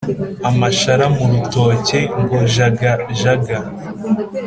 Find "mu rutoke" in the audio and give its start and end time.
1.15-1.99